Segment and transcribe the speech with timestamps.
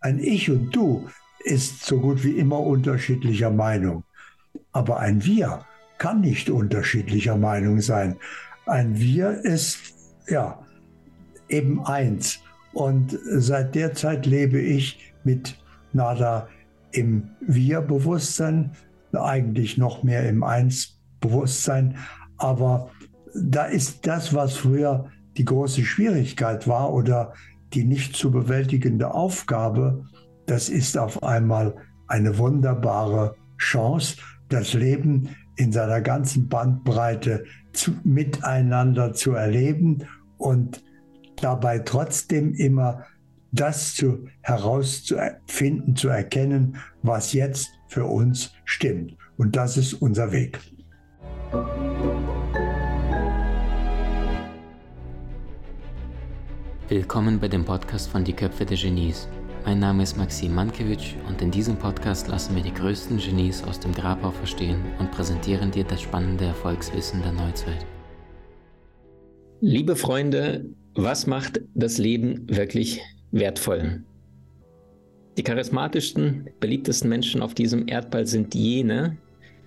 [0.00, 1.06] Ein Ich und Du
[1.44, 4.04] ist so gut wie immer unterschiedlicher Meinung.
[4.72, 5.64] Aber ein Wir
[5.98, 8.16] kann nicht unterschiedlicher Meinung sein.
[8.66, 9.94] Ein Wir ist
[10.26, 10.58] ja
[11.50, 12.40] eben eins.
[12.72, 15.58] Und seit der Zeit lebe ich mit
[15.92, 16.48] Nada
[16.92, 18.72] im Wir-Bewusstsein,
[19.12, 21.98] eigentlich noch mehr im Eins-Bewusstsein.
[22.38, 22.90] Aber
[23.34, 27.34] da ist das, was früher die große Schwierigkeit war oder
[27.72, 30.04] die nicht zu bewältigende Aufgabe,
[30.46, 31.74] das ist auf einmal
[32.08, 34.16] eine wunderbare Chance,
[34.48, 40.04] das Leben in seiner ganzen Bandbreite zu, miteinander zu erleben
[40.38, 40.82] und
[41.36, 43.04] dabei trotzdem immer
[43.52, 49.16] das zu, herauszufinden, zu erkennen, was jetzt für uns stimmt.
[49.36, 50.60] Und das ist unser Weg.
[56.90, 59.28] Willkommen bei dem Podcast von Die Köpfe der Genies.
[59.64, 63.78] Mein Name ist Maxim Mankewitsch und in diesem Podcast lassen wir die größten Genies aus
[63.78, 67.86] dem Grabau verstehen und präsentieren dir das spannende Erfolgswissen der Neuzeit.
[69.60, 70.66] Liebe Freunde,
[70.96, 74.02] was macht das Leben wirklich wertvoll?
[75.38, 79.16] Die charismatischsten, beliebtesten Menschen auf diesem Erdball sind jene,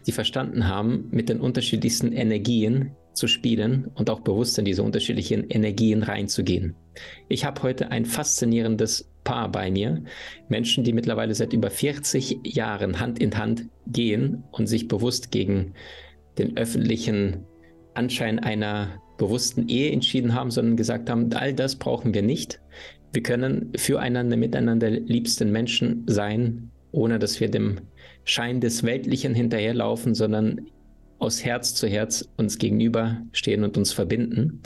[0.05, 5.49] die verstanden haben, mit den unterschiedlichsten Energien zu spielen und auch bewusst in diese unterschiedlichen
[5.49, 6.75] Energien reinzugehen.
[7.27, 10.03] Ich habe heute ein faszinierendes Paar bei mir.
[10.49, 15.73] Menschen, die mittlerweile seit über 40 Jahren Hand in Hand gehen und sich bewusst gegen
[16.37, 17.45] den öffentlichen
[17.93, 22.59] Anschein einer bewussten Ehe entschieden haben, sondern gesagt haben, all das brauchen wir nicht.
[23.13, 27.81] Wir können füreinander, miteinander liebsten Menschen sein, ohne dass wir dem
[28.25, 30.67] Schein des Weltlichen hinterherlaufen, sondern
[31.19, 34.61] aus Herz zu Herz uns gegenüberstehen und uns verbinden.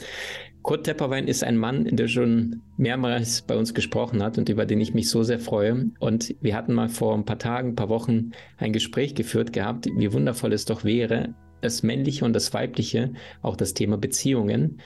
[0.67, 4.81] Kurt Tepperwein ist ein Mann, der schon mehrmals bei uns gesprochen hat und über den
[4.81, 5.91] ich mich so sehr freue.
[6.01, 9.87] Und wir hatten mal vor ein paar Tagen, ein paar Wochen ein Gespräch geführt gehabt,
[9.95, 14.81] wie wundervoll es doch wäre, das Männliche und das Weibliche, auch das Thema Beziehungen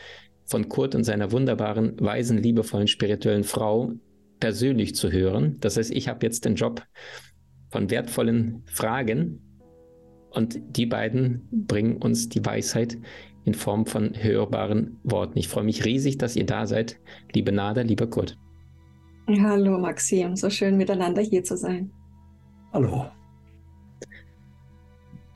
[0.45, 3.94] von Kurt und seiner wunderbaren, weisen, liebevollen, spirituellen Frau
[4.39, 5.57] persönlich zu hören.
[5.61, 6.83] Das heißt, ich habe jetzt den Job
[7.72, 9.50] von wertvollen Fragen
[10.31, 12.97] und die beiden bringen uns die Weisheit
[13.46, 15.38] in Form von hörbaren Worten.
[15.38, 17.00] Ich freue mich riesig, dass ihr da seid,
[17.34, 18.38] liebe Nada, lieber Kurt.
[19.28, 21.92] Hallo Maxim, so schön miteinander hier zu sein.
[22.74, 23.06] Hallo.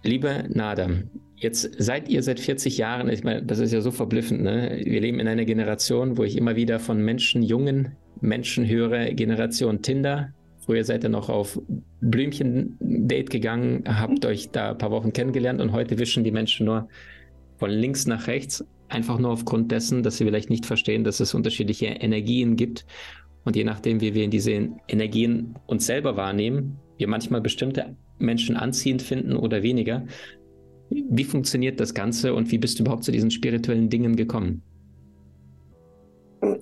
[0.03, 0.89] Liebe Nada,
[1.37, 4.81] jetzt seid ihr seit 40 Jahren, ich meine, das ist ja so verblüffend, ne?
[4.83, 9.81] Wir leben in einer Generation, wo ich immer wieder von Menschen, jungen Menschen höre, Generation
[9.81, 10.33] Tinder,
[10.65, 11.61] Früher seid ihr noch auf
[12.01, 16.87] Blümchen-Date gegangen, habt euch da ein paar Wochen kennengelernt und heute wischen die Menschen nur
[17.57, 21.35] von links nach rechts, einfach nur aufgrund dessen, dass sie vielleicht nicht verstehen, dass es
[21.35, 22.85] unterschiedliche Energien gibt.
[23.43, 28.55] Und je nachdem, wie wir in diese Energien uns selber wahrnehmen, wir manchmal bestimmte Menschen
[28.55, 30.07] anziehend finden oder weniger.
[30.89, 34.63] Wie funktioniert das Ganze und wie bist du überhaupt zu diesen spirituellen Dingen gekommen?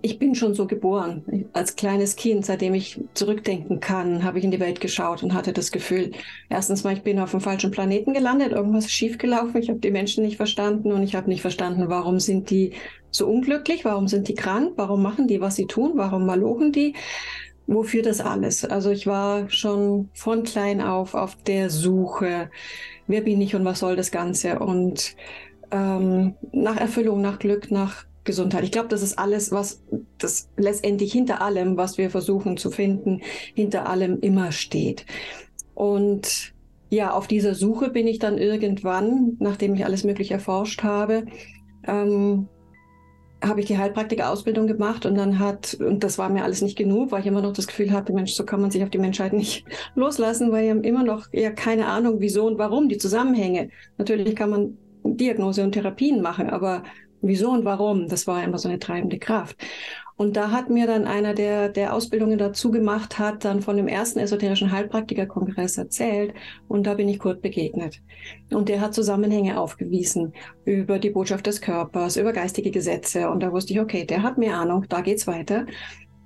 [0.06, 1.48] Ich bin schon so geboren.
[1.54, 5.54] Als kleines Kind, seitdem ich zurückdenken kann, habe ich in die Welt geschaut und hatte
[5.54, 6.12] das Gefühl,
[6.50, 9.92] erstens mal, ich bin auf dem falschen Planeten gelandet, irgendwas ist schiefgelaufen, ich habe die
[9.92, 12.74] Menschen nicht verstanden und ich habe nicht verstanden, warum sind die
[13.12, 16.96] so unglücklich, warum sind die krank, warum machen die, was sie tun, warum malochen die,
[17.66, 18.66] wofür das alles.
[18.66, 22.52] Also ich war schon von klein auf auf der Suche,
[23.08, 25.16] wer bin ich und was soll das Ganze und
[25.72, 28.64] ähm, nach Erfüllung, nach Glück, nach Gesundheit.
[28.64, 29.84] Ich glaube, das ist alles, was
[30.18, 33.22] das letztendlich hinter allem, was wir versuchen zu finden,
[33.54, 35.06] hinter allem immer steht.
[35.74, 36.54] Und
[36.90, 41.26] ja, auf dieser Suche bin ich dann irgendwann, nachdem ich alles Mögliche erforscht habe,
[41.86, 42.48] ähm,
[43.44, 47.12] habe ich die Heilpraktiker-Ausbildung gemacht und dann hat, und das war mir alles nicht genug,
[47.12, 49.34] weil ich immer noch das Gefühl hatte, Mensch, so kann man sich auf die Menschheit
[49.34, 53.70] nicht loslassen, weil wir haben immer noch ja keine Ahnung, wieso und warum, die Zusammenhänge.
[53.98, 56.84] Natürlich kann man Diagnose und Therapien machen, aber
[57.24, 59.58] wieso und warum, das war immer so eine treibende Kraft.
[60.16, 63.88] Und da hat mir dann einer, der, der Ausbildungen dazu gemacht hat, dann von dem
[63.88, 66.36] ersten esoterischen Heilpraktikerkongress erzählt.
[66.68, 68.00] Und da bin ich Kurt begegnet.
[68.52, 70.34] Und der hat Zusammenhänge aufgewiesen
[70.66, 73.30] über die Botschaft des Körpers, über geistige Gesetze.
[73.30, 75.66] Und da wusste ich, okay, der hat mehr Ahnung, da geht's weiter.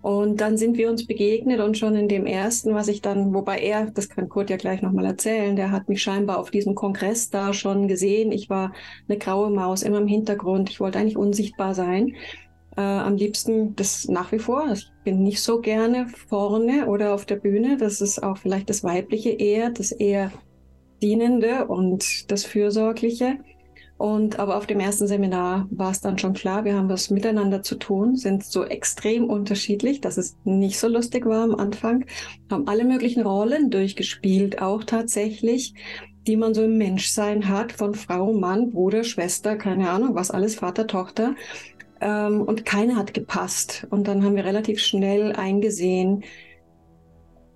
[0.01, 3.59] Und dann sind wir uns begegnet und schon in dem ersten, was ich dann, wobei
[3.59, 7.29] er, das kann Kurt ja gleich nochmal erzählen, der hat mich scheinbar auf diesem Kongress
[7.29, 8.31] da schon gesehen.
[8.31, 8.73] Ich war
[9.09, 10.69] eine graue Maus immer im Hintergrund.
[10.69, 12.15] Ich wollte eigentlich unsichtbar sein.
[12.77, 14.71] Äh, am liebsten das nach wie vor.
[14.71, 17.77] Ich bin nicht so gerne vorne oder auf der Bühne.
[17.77, 20.31] Das ist auch vielleicht das Weibliche eher, das eher
[21.01, 23.39] Dienende und das Fürsorgliche.
[23.97, 27.63] Und aber auf dem ersten Seminar war es dann schon klar, wir haben was miteinander
[27.63, 32.05] zu tun, sind so extrem unterschiedlich, dass es nicht so lustig war am Anfang,
[32.51, 35.73] haben alle möglichen Rollen durchgespielt, auch tatsächlich,
[36.27, 40.55] die man so im Menschsein hat, von Frau, Mann, Bruder, Schwester, keine Ahnung, was alles,
[40.55, 41.33] Vater, Tochter.
[41.99, 43.87] Ähm, und keine hat gepasst.
[43.89, 46.23] Und dann haben wir relativ schnell eingesehen,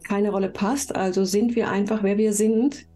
[0.08, 2.88] keine Rolle passt, also sind wir einfach, wer wir sind.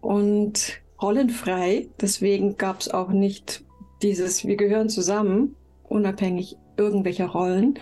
[0.00, 1.88] Und rollenfrei.
[2.00, 3.62] Deswegen gab es auch nicht
[4.02, 5.54] dieses, wir gehören zusammen,
[5.84, 7.78] unabhängig irgendwelcher Rollen.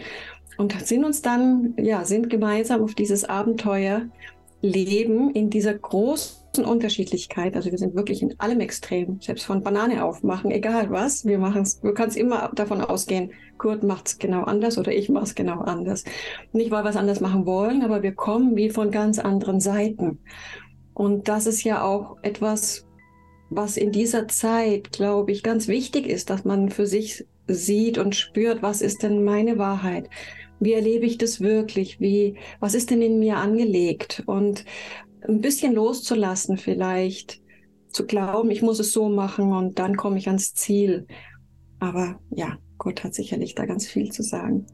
[0.59, 4.03] Und sind uns dann, ja, sind gemeinsam auf dieses Abenteuer
[4.61, 7.57] leben in dieser großen Unterschiedlichkeit.
[7.57, 11.25] Also wir sind wirklich in allem extrem, selbst von Banane aufmachen, egal was.
[11.25, 15.09] Wir machen es, du kannst immer davon ausgehen, Kurt macht es genau anders oder ich
[15.09, 16.05] mache es genau anders.
[16.53, 20.19] Nicht, weil wir es anders machen wollen, aber wir kommen wie von ganz anderen Seiten.
[20.95, 22.87] Und das ist ja auch etwas,
[23.57, 28.15] was in dieser Zeit, glaube ich, ganz wichtig ist, dass man für sich sieht und
[28.15, 30.09] spürt, was ist denn meine Wahrheit?
[30.61, 32.01] Wie erlebe ich das wirklich?
[32.01, 34.23] Wie, was ist denn in mir angelegt?
[34.27, 34.65] Und
[35.27, 37.41] ein bisschen loszulassen vielleicht,
[37.89, 41.07] zu glauben, ich muss es so machen und dann komme ich ans Ziel.
[41.79, 44.67] Aber ja, Gott hat sicherlich da ganz viel zu sagen.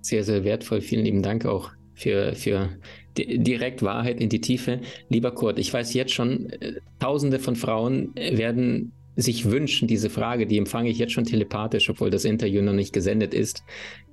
[0.00, 0.80] Sehr, sehr wertvoll.
[0.80, 2.70] Vielen lieben Dank auch für, für
[3.18, 4.80] direkt Wahrheit in die Tiefe.
[5.08, 10.10] Lieber Kurt, ich weiß jetzt schon, äh, tausende von Frauen äh, werden sich wünschen, diese
[10.10, 13.64] Frage, die empfange ich jetzt schon telepathisch, obwohl das Interview noch nicht gesendet ist,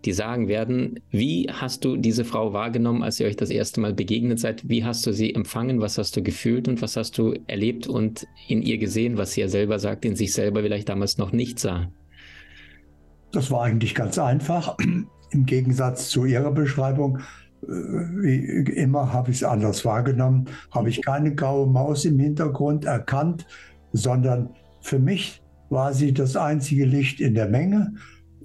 [0.04, 3.94] die sagen werden, wie hast du diese Frau wahrgenommen, als ihr euch das erste Mal
[3.94, 4.68] begegnet seid?
[4.68, 5.80] Wie hast du sie empfangen?
[5.80, 9.42] Was hast du gefühlt und was hast du erlebt und in ihr gesehen, was sie
[9.42, 11.92] ja selber sagt, in sich selber vielleicht damals noch nicht sah?
[13.32, 14.76] Das war eigentlich ganz einfach.
[15.30, 17.20] Im Gegensatz zu Ihrer Beschreibung
[17.68, 23.46] wie immer habe ich es anders wahrgenommen, habe ich keine graue Maus im Hintergrund erkannt,
[23.94, 24.50] sondern
[24.82, 27.94] für mich war sie das einzige Licht in der Menge.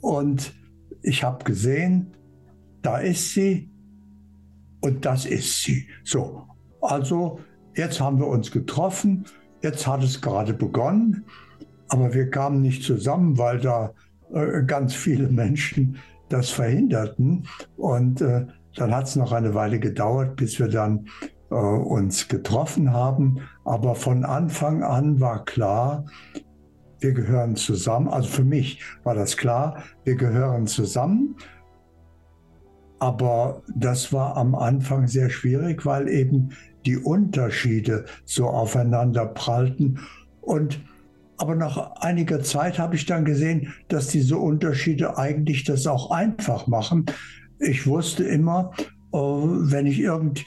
[0.01, 0.55] Und
[1.03, 2.17] ich habe gesehen,
[2.83, 3.71] da ist sie
[4.81, 5.87] und das ist sie.
[6.05, 6.47] So,
[6.81, 7.41] also
[7.77, 9.25] jetzt haben wir uns getroffen,
[9.63, 11.25] jetzt hat es gerade begonnen,
[11.89, 13.93] aber wir kamen nicht zusammen, weil da
[14.33, 17.47] äh, ganz viele Menschen das verhinderten.
[17.77, 18.47] Und äh,
[18.77, 21.07] dann hat es noch eine Weile gedauert, bis wir dann
[21.51, 23.41] äh, uns getroffen haben.
[23.65, 26.05] Aber von Anfang an war klar,
[27.01, 28.09] wir gehören zusammen.
[28.09, 31.37] Also für mich war das klar, wir gehören zusammen.
[32.99, 36.51] Aber das war am Anfang sehr schwierig, weil eben
[36.85, 40.01] die Unterschiede so aufeinander prallten.
[40.43, 40.81] Und
[41.39, 46.67] aber nach einiger Zeit habe ich dann gesehen, dass diese Unterschiede eigentlich das auch einfach
[46.67, 47.07] machen,
[47.61, 48.73] ich wusste immer,
[49.13, 50.45] äh, wenn ich irgend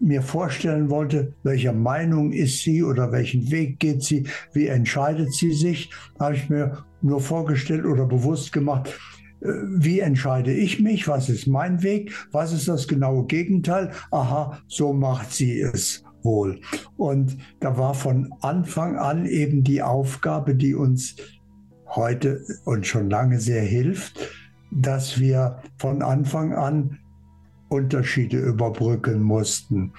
[0.00, 5.52] mir vorstellen wollte, welcher Meinung ist sie oder welchen Weg geht sie, wie entscheidet sie
[5.52, 8.98] sich, habe ich mir nur vorgestellt oder bewusst gemacht,
[9.40, 14.58] äh, wie entscheide ich mich, was ist mein Weg, was ist das genaue Gegenteil, aha,
[14.66, 16.60] so macht sie es wohl.
[16.96, 21.16] Und da war von Anfang an eben die Aufgabe, die uns
[21.88, 24.18] heute und schon lange sehr hilft,
[24.70, 26.98] dass wir von Anfang an
[27.68, 29.92] Unterschiede überbrücken mussten,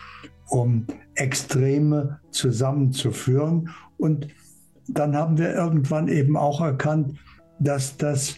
[0.49, 3.69] um Extreme zusammenzuführen.
[3.97, 4.27] Und
[4.87, 7.17] dann haben wir irgendwann eben auch erkannt,
[7.59, 8.35] dass das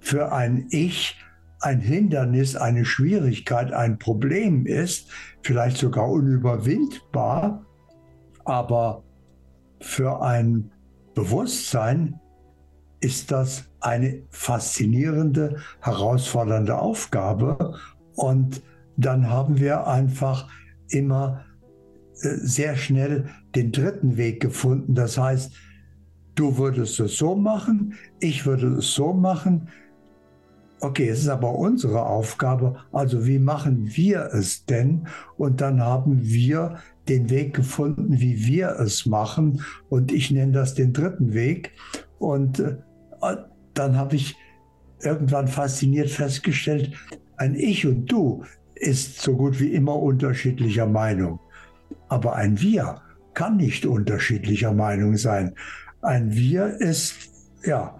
[0.00, 1.16] für ein Ich
[1.62, 5.08] ein Hindernis, eine Schwierigkeit, ein Problem ist,
[5.42, 7.64] vielleicht sogar unüberwindbar,
[8.44, 9.04] aber
[9.80, 10.72] für ein
[11.14, 12.20] Bewusstsein
[13.02, 17.74] ist das eine faszinierende, herausfordernde Aufgabe.
[18.14, 18.62] Und
[18.96, 20.48] dann haben wir einfach
[20.88, 21.44] immer
[22.22, 24.94] äh, sehr schnell den dritten Weg gefunden.
[24.94, 25.52] Das heißt,
[26.36, 29.68] du würdest es so machen, ich würde es so machen.
[30.80, 32.76] Okay, es ist aber unsere Aufgabe.
[32.92, 35.06] Also wie machen wir es denn?
[35.36, 36.78] Und dann haben wir
[37.08, 39.60] den Weg gefunden, wie wir es machen.
[39.88, 41.72] Und ich nenne das den dritten Weg.
[42.18, 42.62] Und
[43.74, 44.36] dann habe ich
[45.00, 46.92] irgendwann fasziniert festgestellt,
[47.36, 51.40] ein Ich und Du ist so gut wie immer unterschiedlicher Meinung.
[52.08, 53.00] Aber ein Wir
[53.34, 55.54] kann nicht unterschiedlicher Meinung sein.
[56.02, 57.30] Ein Wir ist
[57.64, 57.98] ja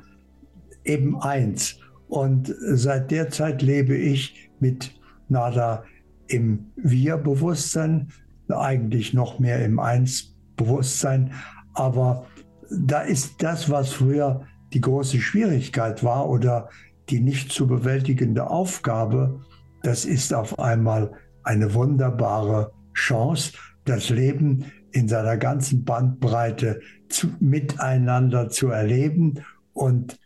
[0.84, 1.78] eben eins.
[2.08, 4.94] Und seit der Zeit lebe ich mit
[5.28, 5.84] Nada
[6.28, 8.08] im Wir-Bewusstsein,
[8.48, 11.32] eigentlich noch mehr im Eins-Bewusstsein.
[11.72, 12.26] Aber
[12.70, 16.68] da ist das, was früher die große Schwierigkeit war oder
[17.08, 19.40] die nicht zu bewältigende Aufgabe,
[19.82, 21.12] das ist auf einmal
[21.42, 23.52] eine wunderbare Chance,
[23.84, 30.18] das Leben in seiner ganzen Bandbreite zu, miteinander zu erleben und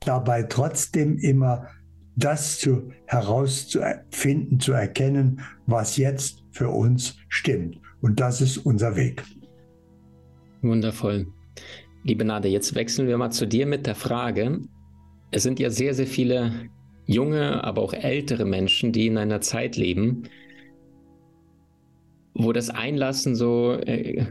[0.00, 1.66] dabei trotzdem immer
[2.16, 7.80] das zu, herauszufinden, zu erkennen, was jetzt für uns stimmt.
[8.00, 9.24] Und das ist unser Weg.
[10.62, 11.26] Wundervoll.
[12.02, 14.62] Liebe Nade, jetzt wechseln wir mal zu dir mit der Frage.
[15.30, 16.70] Es sind ja sehr, sehr viele
[17.06, 20.22] junge, aber auch ältere Menschen, die in einer Zeit leben,
[22.34, 24.24] wo das Einlassen so, äh,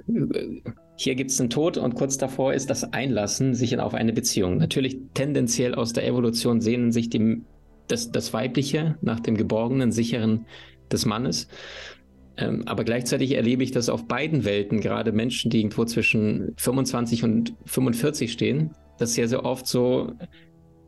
[0.97, 4.57] hier gibt es den Tod und kurz davor ist das Einlassen sich auf eine Beziehung.
[4.57, 7.41] Natürlich tendenziell aus der Evolution sehnen sich die,
[7.87, 10.45] das, das Weibliche nach dem geborgenen, sicheren
[10.91, 11.47] des Mannes.
[12.39, 17.23] Ähm, aber gleichzeitig erlebe ich das auf beiden Welten, gerade Menschen, die irgendwo zwischen 25
[17.23, 20.13] und 45 stehen, dass sehr, sehr oft so,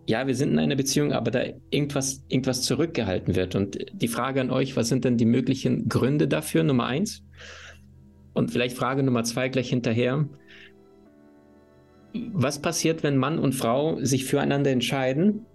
[0.07, 3.55] ja, wir sind in einer Beziehung, aber da irgendwas, irgendwas zurückgehalten wird.
[3.55, 6.63] Und die Frage an euch, was sind denn die möglichen Gründe dafür?
[6.63, 7.23] Nummer eins.
[8.33, 10.29] Und vielleicht Frage Nummer zwei gleich hinterher.
[12.13, 15.45] Was passiert, wenn Mann und Frau sich füreinander entscheiden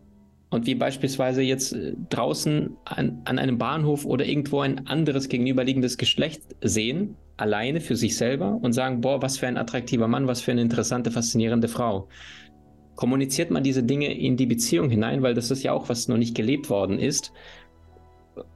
[0.56, 5.98] und wir beispielsweise jetzt äh, draußen an, an, einem Bahnhof oder irgendwo ein anderes gegenüberliegendes
[5.98, 10.40] Geschlecht sehen, alleine für sich selber und sagen, boah, was für ein attraktiver Mann, was
[10.40, 12.08] für eine interessante, faszinierende Frau.
[12.94, 16.16] Kommuniziert man diese Dinge in die Beziehung hinein, weil das ist ja auch, was noch
[16.16, 17.32] nicht gelebt worden ist.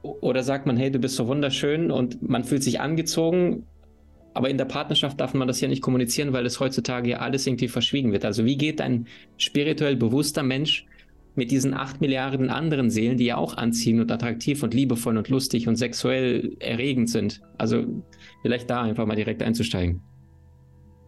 [0.01, 3.67] Oder sagt man, hey, du bist so wunderschön und man fühlt sich angezogen,
[4.33, 7.45] aber in der Partnerschaft darf man das ja nicht kommunizieren, weil es heutzutage ja alles
[7.45, 8.25] irgendwie verschwiegen wird.
[8.25, 9.05] Also wie geht ein
[9.37, 10.87] spirituell bewusster Mensch
[11.35, 15.29] mit diesen acht Milliarden anderen Seelen, die ja auch anziehend und attraktiv und liebevoll und
[15.29, 17.41] lustig und sexuell erregend sind.
[17.57, 17.85] Also
[18.41, 20.01] vielleicht da einfach mal direkt einzusteigen.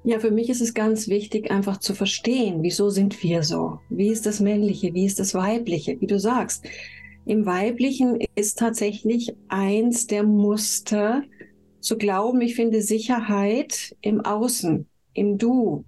[0.05, 3.79] Ja, für mich ist es ganz wichtig, einfach zu verstehen, wieso sind wir so?
[3.89, 4.93] Wie ist das Männliche?
[4.93, 5.99] Wie ist das Weibliche?
[5.99, 6.65] Wie du sagst,
[7.25, 11.23] im Weiblichen ist tatsächlich eins der Muster
[11.79, 15.85] zu glauben, ich finde Sicherheit im Außen, im Du,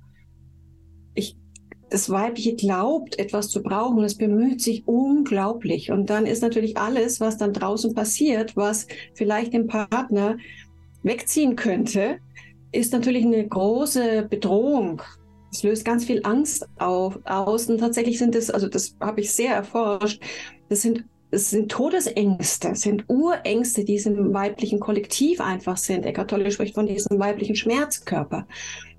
[1.90, 4.04] das Weibliche glaubt, etwas zu brauchen.
[4.04, 5.92] Es bemüht sich unglaublich.
[5.92, 10.38] Und dann ist natürlich alles, was dann draußen passiert, was vielleicht den Partner
[11.04, 12.18] wegziehen könnte,
[12.72, 15.02] ist natürlich eine große Bedrohung.
[15.52, 17.70] Es löst ganz viel Angst auf, aus.
[17.70, 20.22] Und tatsächlich sind es, also das habe ich sehr erforscht,
[20.70, 26.06] das sind es sind Todesängste, sind Urängste, die im weiblichen Kollektiv einfach sind.
[26.06, 28.48] Eckart Tolle spricht von diesem weiblichen Schmerzkörper.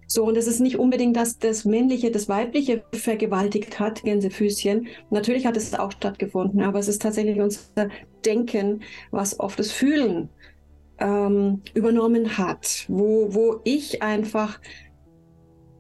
[0.09, 4.87] So, und es ist nicht unbedingt, dass das Männliche das Weibliche vergewaltigt hat, Gänsefüßchen.
[5.11, 7.89] Natürlich hat es auch stattgefunden, aber es ist tatsächlich unser
[8.25, 10.29] Denken, was oft das Fühlen
[10.99, 14.61] ähm, übernommen hat, wo, wo ich einfach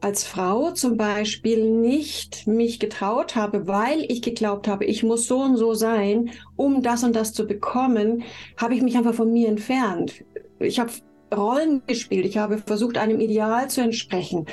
[0.00, 5.40] als Frau zum Beispiel nicht mich getraut habe, weil ich geglaubt habe, ich muss so
[5.40, 8.23] und so sein, um das und das zu bekommen,
[8.56, 10.25] habe ich mich einfach von mir entfernt.
[10.59, 10.92] Ich habe
[11.35, 12.26] Rollen gespielt.
[12.26, 14.47] Ich habe versucht, einem Ideal zu entsprechen,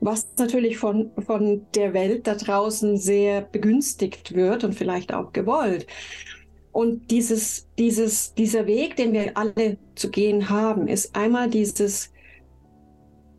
[0.00, 5.86] was natürlich von, von der Welt da draußen sehr begünstigt wird und vielleicht auch gewollt.
[6.72, 12.12] Und dieses, dieses, dieser Weg, den wir alle zu gehen haben, ist einmal dieses,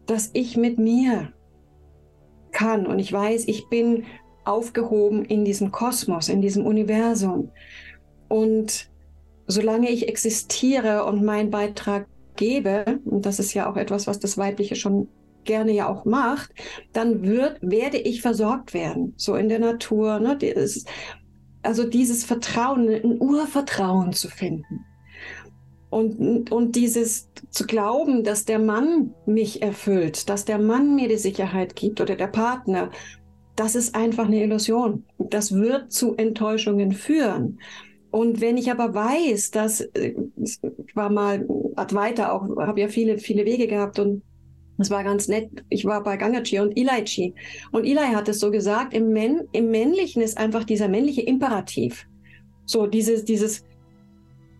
[0.06, 1.34] dass ich mit mir
[2.52, 4.06] kann und ich weiß, ich bin
[4.46, 7.52] aufgehoben in diesem Kosmos, in diesem Universum.
[8.30, 8.90] Und
[9.48, 14.38] solange ich existiere und meinen Beitrag gebe, und das ist ja auch etwas, was das
[14.38, 15.08] Weibliche schon
[15.44, 16.52] gerne ja auch macht,
[16.92, 20.20] dann wird, werde ich versorgt werden, so in der Natur.
[20.20, 20.38] Ne?
[20.38, 20.86] Dieses,
[21.62, 24.86] also dieses Vertrauen, ein Urvertrauen zu finden.
[25.90, 31.18] Und, und dieses zu glauben, dass der Mann mich erfüllt, dass der Mann mir die
[31.18, 32.92] Sicherheit gibt oder der Partner,
[33.56, 35.06] das ist einfach eine Illusion.
[35.18, 37.60] Das wird zu Enttäuschungen führen.
[38.16, 41.46] Und wenn ich aber weiß, dass äh, ich war mal
[41.76, 44.22] Advaita auch, habe ja viele, viele Wege gehabt und
[44.78, 45.50] es war ganz nett.
[45.68, 47.34] Ich war bei Gangachi und Ilaichi.
[47.74, 52.08] Und Ilai hat es so gesagt, im, Män im Männlichen ist einfach dieser männliche Imperativ.
[52.66, 53.66] So dieses, dieses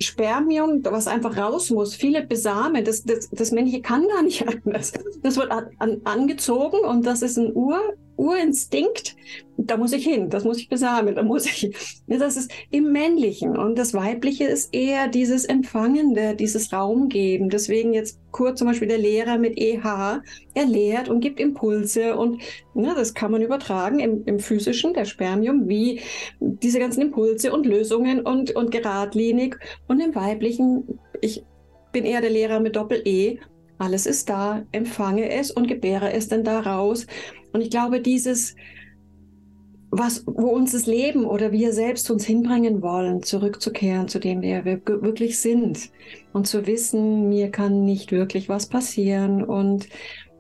[0.02, 4.92] Spermium, was einfach raus muss, viele Besame, das, das, das Männliche kann gar nicht anders.
[5.24, 7.80] Das wird an, angezogen und das ist ein Ur,
[8.18, 9.16] Urinstinkt.
[9.58, 12.02] Da muss ich hin, das muss ich besamen, da muss ich.
[12.08, 17.50] Das ist im Männlichen und das Weibliche ist eher dieses Empfangende, dieses Raumgeben.
[17.50, 20.22] Deswegen jetzt kurz zum Beispiel der Lehrer mit EH,
[20.54, 22.42] er lehrt und gibt Impulse und
[22.74, 26.02] ne, das kann man übertragen im, im physischen, der Spermium, wie
[26.40, 29.58] diese ganzen Impulse und Lösungen und, und geradlinig
[29.88, 31.44] und im Weiblichen, ich
[31.94, 33.40] bin eher der Lehrer mit Doppel-E,
[33.78, 37.08] alles ist da, empfange es und gebäre es dann daraus.
[37.56, 38.58] Und ich glaube, dieses,
[39.90, 44.66] was, wo uns das Leben oder wir selbst uns hinbringen wollen, zurückzukehren zu dem, wer
[44.66, 45.90] wir wirklich sind.
[46.34, 49.42] Und zu wissen, mir kann nicht wirklich was passieren.
[49.42, 49.88] Und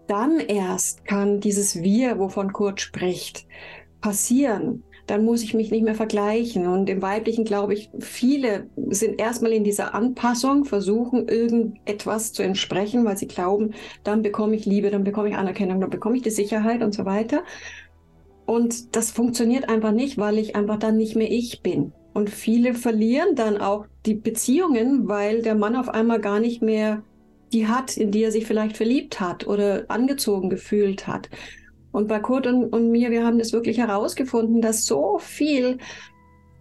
[0.08, 3.48] dann erst kann dieses Wir, wovon Kurt spricht,
[4.02, 6.68] passieren dann muss ich mich nicht mehr vergleichen.
[6.68, 13.06] Und im Weiblichen glaube ich, viele sind erstmal in dieser Anpassung, versuchen irgendetwas zu entsprechen,
[13.06, 16.32] weil sie glauben, dann bekomme ich Liebe, dann bekomme ich Anerkennung, dann bekomme ich die
[16.32, 17.44] Sicherheit und so weiter.
[18.46, 21.94] Und das funktioniert einfach nicht, weil ich einfach dann nicht mehr ich bin.
[22.14, 27.04] Und viele verlieren dann auch die Beziehungen, weil der Mann auf einmal gar nicht mehr
[27.52, 31.30] die hat, in die er sich vielleicht verliebt hat oder angezogen gefühlt hat.
[31.96, 35.78] Und bei Kurt und, und mir, wir haben das wirklich herausgefunden, dass so viel,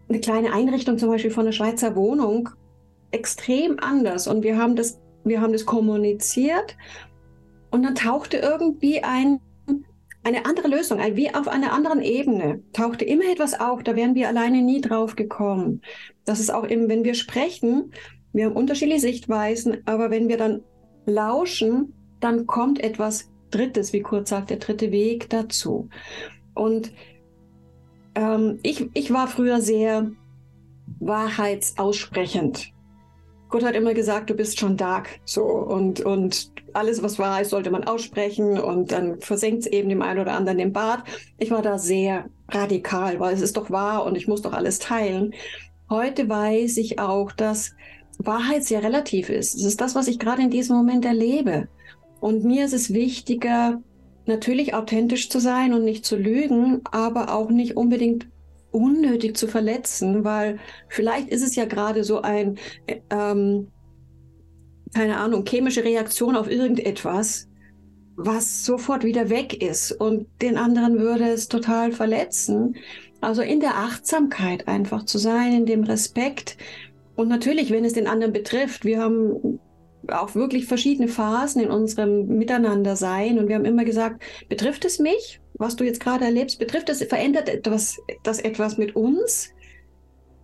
[0.09, 2.51] eine kleine Einrichtung zum Beispiel von der Schweizer Wohnung,
[3.11, 4.29] extrem anders.
[4.29, 6.77] Und wir haben das, wir haben das kommuniziert
[7.73, 9.41] und dann tauchte irgendwie ein,
[10.23, 14.29] eine andere Lösung, wie auf einer anderen Ebene, tauchte immer etwas auf, da wären wir
[14.29, 15.83] alleine nie drauf gekommen.
[16.25, 17.93] Das ist auch eben, wenn wir sprechen,
[18.33, 20.63] wir haben unterschiedliche Sichtweisen, aber wenn wir dann
[21.07, 25.89] lauschen, dann kommt etwas drittes, wie Kurt sagt, der dritte Weg dazu.
[26.55, 26.93] Und
[28.15, 30.11] ähm, ich, ich war früher sehr
[31.01, 32.73] wahrheitsaussprechend.
[33.49, 37.51] Gott hat immer gesagt, du bist schon dark, so und und alles, was wahr ist,
[37.51, 41.05] sollte man aussprechen und dann versenkt es eben dem einen oder anderen den Bart.
[41.39, 44.81] Ich war da sehr radikal, weil es ist doch wahr und ich muss doch alles
[44.81, 45.35] teilen.
[45.89, 47.77] Heute weiß ich auch, dass
[48.19, 49.55] Wahrheit sehr relativ ist.
[49.55, 51.69] Es ist das, was ich gerade in diesem Moment erlebe.
[52.25, 53.83] Und mir ist es wichtiger,
[54.25, 58.29] natürlich authentisch zu sein und nicht zu lügen, aber auch nicht unbedingt
[58.71, 62.57] unnötig zu verletzen, weil vielleicht ist es ja gerade so ein,
[63.11, 63.69] ähm,
[64.95, 67.51] keine Ahnung, chemische Reaktion auf irgendetwas,
[68.17, 72.75] was sofort wieder weg ist und den anderen würde es total verletzen.
[73.21, 76.57] Also in der Achtsamkeit einfach zu sein, in dem Respekt.
[77.17, 79.61] Und natürlich, wenn es den anderen betrifft, wir haben
[80.09, 83.39] auch wirklich verschiedene Phasen in unserem Miteinander sein.
[83.39, 86.59] Und wir haben immer gesagt, betrifft es mich, was du jetzt gerade erlebst?
[86.59, 89.51] Betrifft es, verändert etwas, das etwas mit uns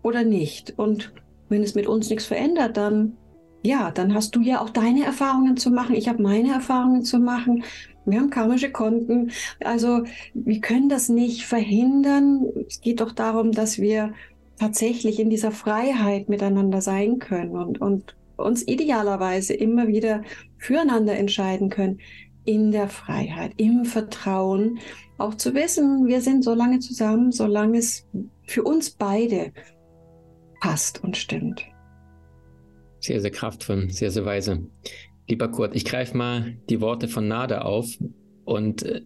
[0.02, 0.74] oder nicht?
[0.76, 1.12] Und
[1.48, 3.16] wenn es mit uns nichts verändert, dann
[3.62, 5.94] ja, dann hast du ja auch deine Erfahrungen zu machen.
[5.94, 7.64] Ich habe meine Erfahrungen zu machen.
[8.06, 9.32] Wir haben karmische Konten.
[9.62, 12.46] Also wir können das nicht verhindern.
[12.66, 14.14] Es geht doch darum, dass wir
[14.58, 20.22] tatsächlich in dieser Freiheit miteinander sein können und, und uns idealerweise immer wieder
[20.58, 21.98] füreinander entscheiden können
[22.44, 24.78] in der Freiheit, im Vertrauen,
[25.18, 28.06] auch zu wissen, wir sind so lange zusammen, solange es
[28.46, 29.52] für uns beide
[30.60, 31.64] passt und stimmt.
[33.00, 34.66] Sehr, sehr kraftvoll, sehr, sehr weise.
[35.28, 37.86] Lieber Kurt, ich greife mal die Worte von Nade auf
[38.44, 39.02] und äh,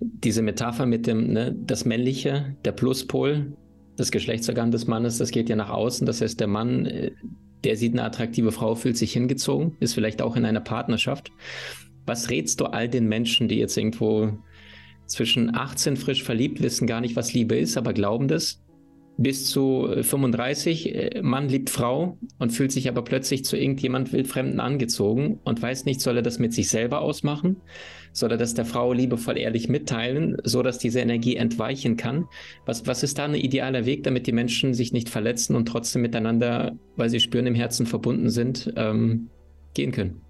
[0.00, 3.56] diese Metapher mit dem, ne, das Männliche, der Pluspol,
[3.96, 6.06] das Geschlechtsorgan des Mannes, das geht ja nach außen.
[6.06, 7.12] Das heißt, der Mann äh,
[7.64, 11.32] der sieht eine attraktive Frau, fühlt sich hingezogen, ist vielleicht auch in einer Partnerschaft.
[12.04, 14.38] Was rätst du all den Menschen, die jetzt irgendwo
[15.06, 18.62] zwischen 18 frisch verliebt, wissen gar nicht, was Liebe ist, aber glauben das?
[19.18, 24.60] Bis zu 35, äh, Mann liebt Frau und fühlt sich aber plötzlich zu irgendjemand Wildfremden
[24.60, 27.56] angezogen und weiß nicht, soll er das mit sich selber ausmachen?
[28.12, 32.26] Soll er das der Frau liebevoll ehrlich mitteilen, so dass diese Energie entweichen kann?
[32.66, 36.02] Was, was ist da ein idealer Weg, damit die Menschen sich nicht verletzen und trotzdem
[36.02, 39.30] miteinander, weil sie spüren, im Herzen verbunden sind, ähm,
[39.72, 40.20] gehen können?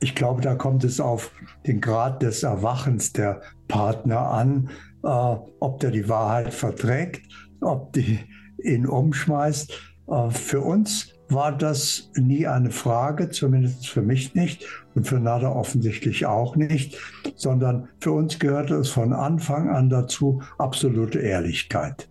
[0.00, 1.32] Ich glaube, da kommt es auf
[1.66, 4.70] den Grad des Erwachens der Partner an,
[5.02, 7.22] äh, ob der die Wahrheit verträgt,
[7.60, 8.18] ob die
[8.62, 9.72] ihn umschmeißt.
[10.08, 15.50] Äh, für uns war das nie eine Frage, zumindest für mich nicht und für Nada
[15.50, 16.96] offensichtlich auch nicht,
[17.36, 22.08] sondern für uns gehörte es von Anfang an dazu absolute Ehrlichkeit.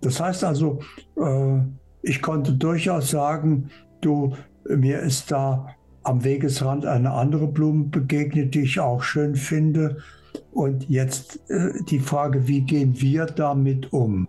[0.00, 0.80] Das heißt also,
[1.16, 1.60] äh,
[2.02, 4.34] ich konnte durchaus sagen, du,
[4.68, 5.68] mir ist da
[6.02, 9.98] am Wegesrand eine andere Blume begegnet, die ich auch schön finde.
[10.52, 14.28] Und jetzt äh, die Frage, wie gehen wir damit um?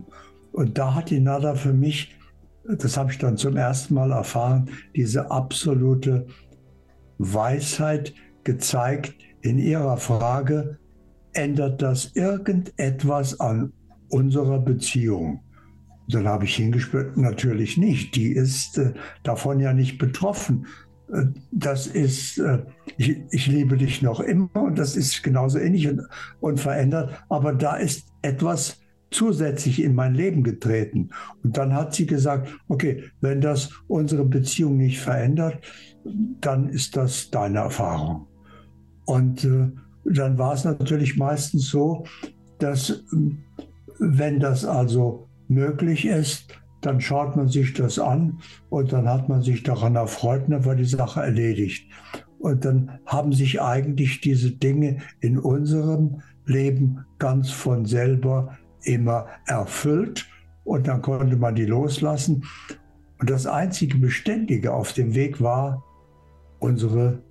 [0.51, 2.15] Und da hat die Nada für mich
[2.63, 6.27] das habe ich dann zum ersten Mal erfahren, diese absolute
[7.17, 10.77] Weisheit gezeigt in ihrer Frage,
[11.33, 13.73] ändert das irgendetwas an
[14.09, 15.41] unserer Beziehung?
[16.07, 18.15] dann habe ich hingespürt, natürlich nicht.
[18.17, 18.91] Die ist äh,
[19.23, 20.67] davon ja nicht betroffen.
[21.13, 22.65] Äh, das ist, äh,
[22.97, 26.01] ich, ich, liebe dich noch immer und das ist genauso ähnlich und,
[26.41, 27.23] und verändert.
[27.29, 28.80] Aber da ist etwas
[29.11, 31.09] zusätzlich in mein Leben getreten.
[31.43, 35.59] Und dann hat sie gesagt, okay, wenn das unsere Beziehung nicht verändert,
[36.39, 38.27] dann ist das deine Erfahrung.
[39.05, 39.69] Und äh,
[40.05, 42.05] dann war es natürlich meistens so,
[42.57, 42.95] dass äh,
[43.99, 46.47] wenn das also möglich ist,
[46.81, 50.65] dann schaut man sich das an und dann hat man sich daran erfreut und dann
[50.65, 51.87] war die Sache erledigt.
[52.39, 60.27] Und dann haben sich eigentlich diese Dinge in unserem Leben ganz von selber immer erfüllt.
[60.63, 62.45] Und dann konnte man die loslassen.
[63.19, 65.83] Und das einzige Beständige auf dem Weg war
[66.59, 67.21] unsere,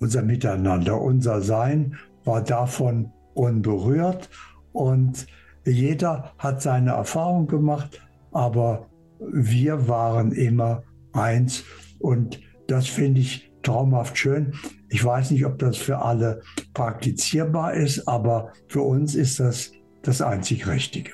[0.00, 4.30] unser Miteinander, unser Sein war davon unberührt.
[4.72, 5.26] Und
[5.64, 8.00] jeder hat seine Erfahrung gemacht,
[8.32, 8.86] aber
[9.20, 10.82] wir waren immer
[11.12, 11.64] eins.
[11.98, 14.54] Und das finde ich traumhaft schön.
[14.88, 16.42] Ich weiß nicht, ob das für alle
[16.74, 19.72] praktizierbar ist, aber für uns ist das
[20.06, 21.12] das einzig Richtige.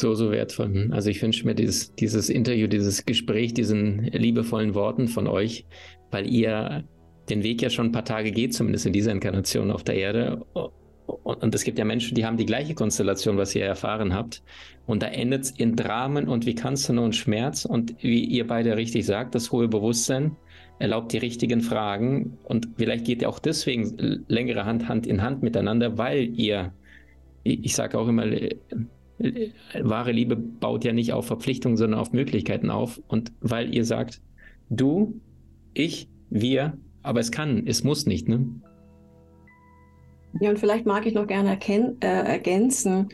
[0.00, 0.88] So, so wertvoll.
[0.92, 5.66] Also ich wünsche mir dieses, dieses Interview, dieses Gespräch, diesen liebevollen Worten von euch,
[6.10, 6.84] weil ihr
[7.28, 10.44] den Weg ja schon ein paar Tage geht, zumindest in dieser Inkarnation auf der Erde.
[11.06, 14.42] Und es gibt ja Menschen, die haben die gleiche Konstellation, was ihr erfahren habt.
[14.86, 17.64] Und da endet es in Dramen und wie kannst du nur und Schmerz.
[17.64, 20.36] Und wie ihr beide richtig sagt, das hohe Bewusstsein
[20.78, 22.38] erlaubt die richtigen Fragen.
[22.44, 26.72] Und vielleicht geht ihr auch deswegen längere Hand, Hand in Hand miteinander, weil ihr,
[27.42, 28.56] ich sage auch immer, äh,
[29.18, 29.50] äh,
[29.80, 33.00] wahre Liebe baut ja nicht auf Verpflichtungen, sondern auf Möglichkeiten auf.
[33.08, 34.20] Und weil ihr sagt,
[34.70, 35.20] du,
[35.74, 38.46] ich, wir, aber es kann, es muss nicht, ne?
[40.40, 43.08] Ja, und vielleicht mag ich noch gerne äh, ergänzen.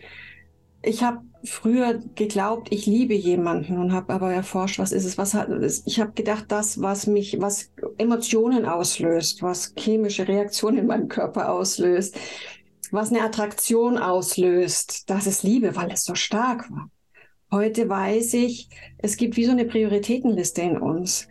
[0.83, 5.35] Ich habe früher geglaubt, ich liebe jemanden und habe aber erforscht, was ist es, was
[5.35, 5.87] hat es.
[5.87, 11.51] Ich habe gedacht, das, was mich, was Emotionen auslöst, was chemische Reaktionen in meinem Körper
[11.51, 12.19] auslöst,
[12.93, 16.91] was eine Attraktion auslöst, das ist Liebe, weil es so stark war.
[17.51, 18.69] Heute weiß ich,
[18.99, 21.29] es gibt wie so eine Prioritätenliste in uns,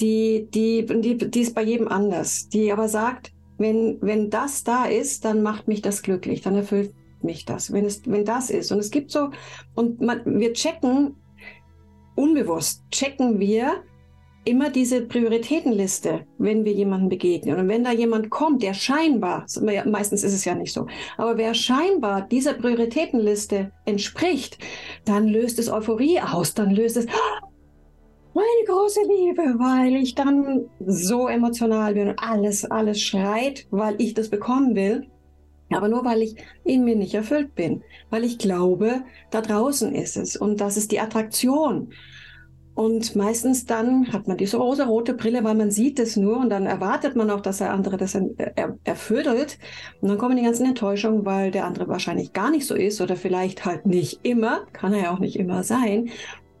[0.00, 4.86] die, die, die, die ist bei jedem anders, die aber sagt, wenn, wenn das da
[4.86, 8.72] ist, dann macht mich das glücklich, dann erfüllt mich das, wenn, es, wenn das ist.
[8.72, 9.30] Und es gibt so,
[9.74, 11.16] und man, wir checken,
[12.16, 13.84] unbewusst checken wir
[14.44, 17.58] immer diese Prioritätenliste, wenn wir jemandem begegnen.
[17.58, 19.46] Und wenn da jemand kommt, der scheinbar,
[19.84, 20.86] meistens ist es ja nicht so,
[21.18, 24.58] aber wer scheinbar dieser Prioritätenliste entspricht,
[25.04, 27.06] dann löst es Euphorie aus, dann löst es,
[28.32, 34.14] meine große Liebe, weil ich dann so emotional bin und alles, alles schreit, weil ich
[34.14, 35.06] das bekommen will.
[35.72, 40.16] Aber nur weil ich in mir nicht erfüllt bin, weil ich glaube, da draußen ist
[40.16, 41.92] es und das ist die Attraktion.
[42.80, 46.64] Und meistens dann hat man diese rosa-rote Brille, weil man sieht es nur und dann
[46.64, 49.26] erwartet man auch, dass der andere das er, erfüllt.
[49.26, 53.16] Und dann kommen die ganzen Enttäuschungen, weil der andere wahrscheinlich gar nicht so ist oder
[53.16, 56.08] vielleicht halt nicht immer, kann er ja auch nicht immer sein.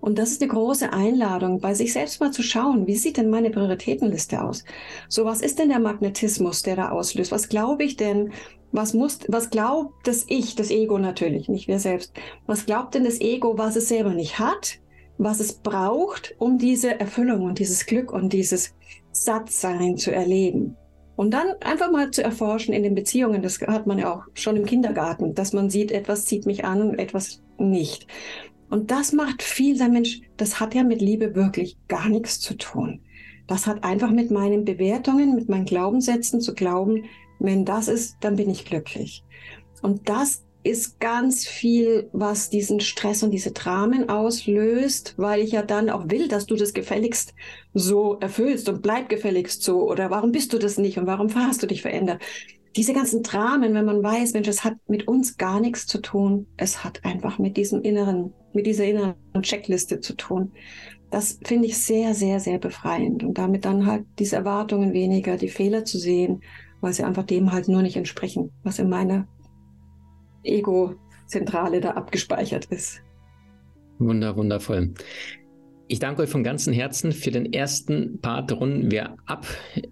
[0.02, 3.30] Und das ist eine große Einladung, bei sich selbst mal zu schauen, wie sieht denn
[3.30, 4.66] meine Prioritätenliste aus?
[5.08, 7.32] So, was ist denn der Magnetismus, der da auslöst?
[7.32, 8.34] Was glaube ich denn?
[8.72, 12.12] Was muss, was glaubt das Ich, das Ego natürlich, nicht wir selbst?
[12.46, 14.80] Was glaubt denn das Ego, was es selber nicht hat?
[15.22, 18.74] Was es braucht, um diese Erfüllung und dieses Glück und dieses
[19.12, 20.78] Sattsein zu erleben?
[21.14, 24.56] Und dann einfach mal zu erforschen in den Beziehungen, das hat man ja auch schon
[24.56, 28.06] im Kindergarten, dass man sieht, etwas zieht mich an und etwas nicht.
[28.70, 32.56] Und das macht viel sein Mensch, das hat ja mit Liebe wirklich gar nichts zu
[32.56, 33.02] tun.
[33.46, 37.04] Das hat einfach mit meinen Bewertungen, mit meinen Glaubenssätzen zu glauben,
[37.38, 39.22] wenn das ist, dann bin ich glücklich.
[39.82, 45.62] Und das ist ganz viel, was diesen Stress und diese Dramen auslöst, weil ich ja
[45.62, 47.34] dann auch will, dass du das gefälligst
[47.72, 49.88] so erfüllst und bleib gefälligst so.
[49.88, 52.20] Oder warum bist du das nicht und warum hast du dich verändert?
[52.76, 56.46] diese ganzen Dramen, wenn man weiß, Mensch, es hat mit uns gar nichts zu tun,
[56.56, 60.52] es hat einfach mit diesem inneren, mit dieser inneren Checkliste zu tun.
[61.10, 65.48] Das finde ich sehr, sehr, sehr befreiend und damit dann halt diese Erwartungen weniger, die
[65.48, 66.42] Fehler zu sehen,
[66.80, 69.26] weil sie einfach dem halt nur nicht entsprechen, was in meiner
[70.44, 73.00] Ego-Zentrale da abgespeichert ist.
[73.98, 74.94] Wunder, wundervoll.
[75.88, 77.10] Ich danke euch von ganzem Herzen.
[77.10, 79.44] Für den ersten Part runden wir ab.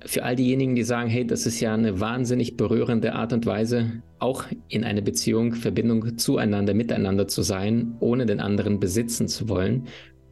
[0.06, 4.02] Für all diejenigen, die sagen, hey, das ist ja eine wahnsinnig berührende Art und Weise,
[4.20, 9.88] auch in eine Beziehung, Verbindung zueinander, miteinander zu sein, ohne den anderen besitzen zu wollen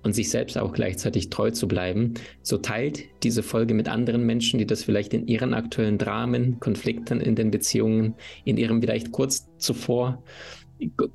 [0.06, 2.14] und sich selbst auch gleichzeitig treu zu bleiben.
[2.42, 7.20] So teilt diese Folge mit anderen Menschen, die das vielleicht in ihren aktuellen Dramen, Konflikten
[7.20, 8.14] in den Beziehungen,
[8.44, 10.22] in ihrem vielleicht kurz zuvor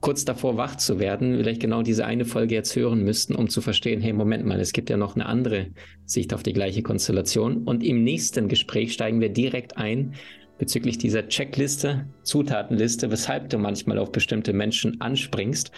[0.02, 3.62] kurz davor wach zu werden, vielleicht genau diese eine Folge jetzt hören müssten, um zu
[3.62, 5.68] verstehen, hey, Moment mal, es gibt ja noch eine andere
[6.06, 7.64] Sicht auf die gleiche Konstellation.
[7.66, 10.16] Und im nächsten Gespräch steigen wir direkt ein
[10.58, 15.72] bezüglich dieser Checkliste, Zutatenliste, weshalb du manchmal auf bestimmte Menschen anspringst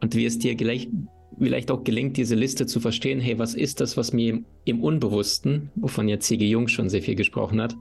[0.00, 0.88] und wie es dir gleich,
[1.36, 5.70] vielleicht auch gelingt, diese Liste zu verstehen, hey, was ist das, was mir im Unbewussten,
[5.76, 6.46] wovon ja C.G.
[6.46, 7.76] Jung schon sehr viel gesprochen hat,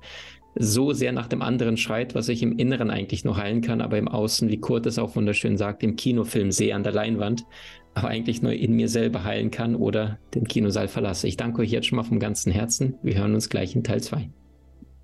[0.56, 3.98] so sehr nach dem anderen schreit, was ich im Inneren eigentlich noch heilen kann, aber
[3.98, 7.46] im Außen, wie Kurt es auch wunderschön sagt, im Kinofilm sehe an der Leinwand,
[7.94, 11.28] aber eigentlich nur in mir selber heilen kann oder den Kinosaal verlasse.
[11.28, 12.96] Ich danke euch jetzt schon mal vom ganzen Herzen.
[13.02, 14.30] Wir hören uns gleich in Teil 2.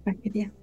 [0.06, 0.62] Danke dir.